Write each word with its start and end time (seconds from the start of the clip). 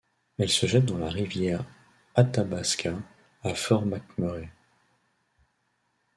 Elle 0.39 0.49
se 0.49 0.65
jette 0.65 0.85
dans 0.87 0.97
la 0.97 1.11
rivière 1.11 1.63
Athabasca 2.15 2.95
à 3.43 3.53
Fort 3.53 3.85
McMurray. 3.85 4.49